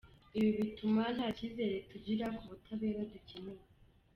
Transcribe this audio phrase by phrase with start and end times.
[0.37, 3.63] Ibi bituma nta kizere tugira ku butabera dukeneye".